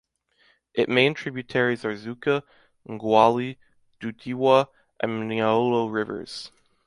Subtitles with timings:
[0.73, 2.41] It main tributaries are Xuka,
[2.89, 3.57] Mgwali,
[4.01, 4.67] Dutywa
[4.99, 6.49] and Mnyolo rivers.